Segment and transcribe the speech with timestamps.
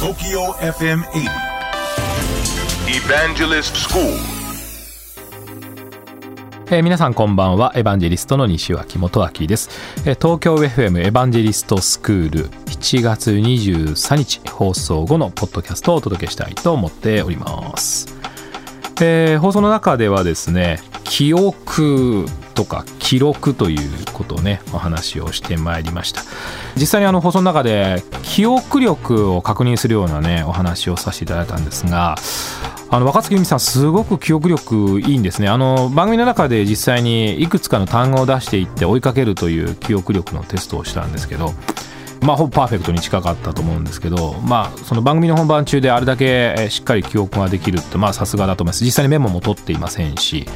[0.00, 1.28] TOKYO FM 80.
[2.88, 4.02] Evangelist School.
[6.70, 9.68] えー皆さんこんばんはエヴァンジェリストの西脇元明です、
[10.06, 18.06] えー東京 FM エヴァンジェリストスクール7月23日放送後のポッドキャストをお届けしたいと思っております、
[19.02, 26.22] えー放送の中ではですね記憶とか記録ということをねお話をしてまいりました。
[26.76, 32.16] 実際にあの放送の中で記憶力を確認するようなねお話をさせていただいたんですが
[32.90, 35.48] あの若月由美さんすごく記憶力いいんですね。
[35.48, 41.54] あの番組の中で実際にいくつかの単語を出していって追いかけるという記憶力のテストをしたんですけど
[42.22, 48.84] まあ、ほぼパーフェクトに近かったと思うんですけど、まあ、その番組の本番中であれだけしっかり記憶ができるってさすがだと思います。
[48.84, 50.46] 実際にメモも取っていませんし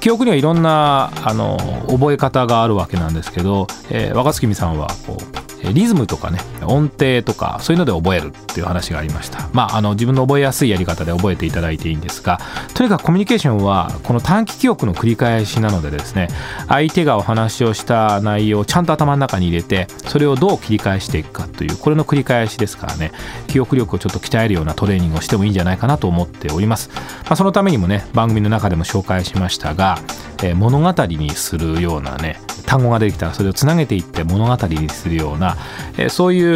[0.00, 1.56] 記憶にはいろんなあの
[1.88, 5.16] 覚え方があるわけなんですけど、えー若月美さんはこ
[5.64, 9.48] うリズムとかね音程とかそういうので覚えるっていう話がありました。
[9.52, 12.40] まああの自分の覚えやすいやり方で覚えていただいていいんですが
[12.74, 16.28] とにかくコミュニケーションはこの短期記憶の繰り返しなのでですね
[16.68, 23.12] 相手がお話をした内容をちゃんと頭の中に入れてそれをどう切り返していくかというこれの繰り返しですからね
[23.48, 26.90] 記憶力をちょっと鍛えるようなトレーニングをしてもいいんじゃないかなと思っております、
[27.24, 29.98] まあ、そのためにもね番組の中でも紹介しましたが、
[30.42, 35.56] えー物語にするようなね単語が出てきたらそれをつなげていって物語にするような、
[35.98, 36.51] えーそういう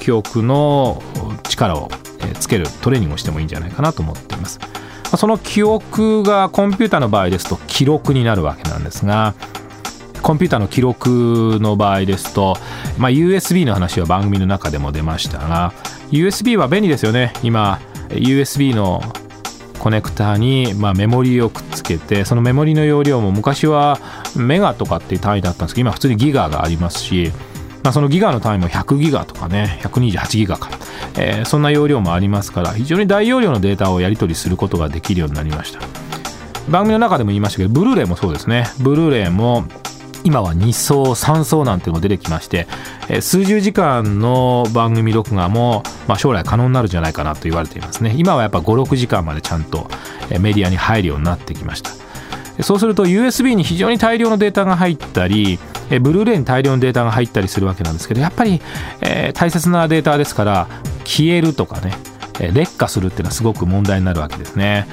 [0.00, 1.02] 記憶の
[1.48, 1.90] 力を
[2.40, 4.58] つけるトレーニングをしてもいいんじゃないかなと思っています。
[5.16, 9.34] その記憶がコンピューターの場合ですと記録になるわけなんですが
[10.22, 12.56] コンピューターの記録の場合ですと、
[12.98, 15.72] まあ、USB の話は番組の中でも出ましたが
[16.10, 17.32] USB は便利ですよね。
[17.42, 19.02] 今 USB の
[19.78, 23.98] コネクターに、まあ、メモリをくっつけてそのメモリの容量も昔は
[24.36, 27.32] メガとかっていう単位だったんですけど今普通にギガがありますし、
[27.88, 30.68] まあ、そのギガの単位も100ギガとかね128ギガか、
[31.18, 35.80] えーそんな容量もありますから非常に大容量のデータをやり取りすることができるようになりました。
[36.68, 38.66] 番組の中でも言いましたけどブルーレイもそうですね。
[38.78, 39.64] ブルーレイも
[40.22, 42.66] 今は2層3層なんていうのも出てきまして、
[43.08, 48.14] え数十時間の番組録画も、まあ、将来可能になるんじゃないかなと言われていますね。
[48.18, 49.88] 今はやっぱ56時間までちゃんと
[50.28, 51.92] えメディアに入るようになってきました。
[52.62, 55.58] そうすると USB に非常に大量のデータが入ったり
[55.90, 58.60] えブルーレイに大量のデータが入ったりするわけなんですけどやっぱり、
[59.00, 60.68] えー大切なデータですから
[61.04, 61.92] 消えるとかね
[62.40, 64.86] え劣化するっていうのはすごく問題になるわけですね。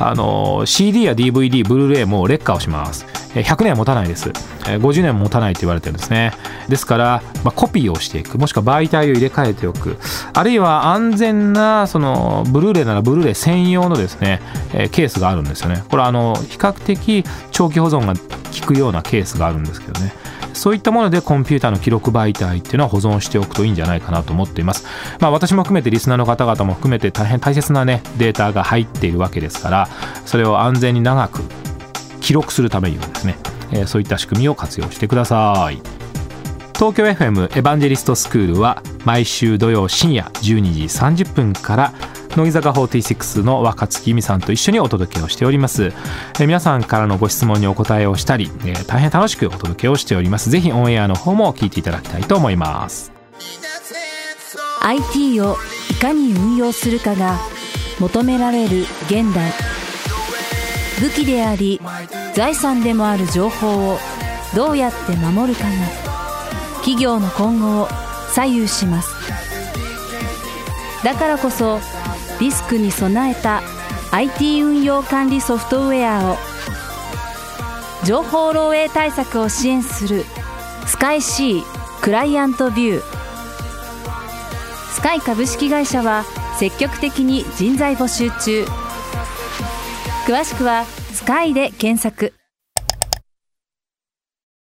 [0.00, 3.04] あの CD や DVD ブルーレイも劣化をします。
[3.34, 4.30] 100年は持たないです。
[4.64, 6.32] 50年も持たないと言われてるんですね。
[6.68, 8.38] ですから、まあ、コピーをしていく。
[8.38, 9.96] もしくは媒体を入れ替えておく。
[10.32, 14.40] あるいは安全なそのブルーレイならブルーレイ専用のですね、
[14.92, 15.82] ケースがあるんですよね。
[15.90, 20.12] これはあの比較的長期保存が効くようなケースがあるんですけどね。
[20.58, 24.84] そういったものでコンピューターの記録媒体っていうのは保存しておくといいんじゃないかなと思っています。
[25.20, 29.88] まあ私も含めてリスナーの方々も含めて大変大切なねデータが入っているわけですから
[30.26, 31.42] それを安全に長く
[32.20, 33.38] 記録するためにはですね、
[33.72, 35.80] えーそういった仕組みを活用してください。
[36.74, 41.92] 東京 FM エヴァンジェリストスクールは毎週土曜深夜12時30分から
[42.38, 45.92] 乃木坂46の若月由美さんと一緒にお届けをしております、
[46.38, 50.48] え皆さんからのご質問にお答えをしたり、え大変楽しくお届けをしております。
[50.48, 53.10] ぜひオンエアの方も聞いていただきたいと思います。
[54.82, 55.56] IT を
[55.90, 57.40] いかに運用するかが
[57.98, 59.52] 求められる現代。
[61.00, 61.80] 武器であり
[62.34, 63.98] 財産でもある情報を
[64.54, 65.70] どうやって守るかが
[66.76, 67.88] 企業の今後を
[68.32, 69.10] 左右します。
[71.02, 71.80] だからこそ
[72.40, 73.62] リスクに備えた
[74.12, 76.36] IT 運用管理ソフトウェアを
[78.04, 80.24] 情報漏洩対策を支援する
[80.86, 81.62] スカイ C
[82.00, 83.18] クライアントビュー
[84.92, 86.24] スカイ株式会社は
[86.58, 88.64] 積極的に人材募集中。
[90.26, 92.37] 詳しくはスカイで検索。